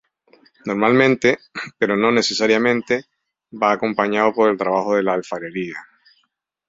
Normalmente, 0.65 1.37
pero 1.77 1.95
no 1.95 2.11
necesariamente, 2.11 3.05
va 3.53 3.71
acompañado 3.71 4.33
por 4.33 4.49
el 4.49 4.57
trabajo 4.57 4.95
de 4.95 5.03
la 5.03 5.13
alfarería. 5.13 5.75